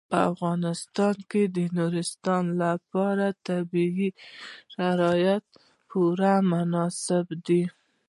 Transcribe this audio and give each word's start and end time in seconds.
په 0.09 0.17
افغانستان 0.31 1.15
کې 1.29 1.43
د 1.55 1.57
نورستان 1.77 2.43
لپاره 2.63 3.25
طبیعي 3.47 4.09
شرایط 4.73 5.43
پوره 5.89 6.33
مناسب 6.51 7.25
دي. 7.45 7.63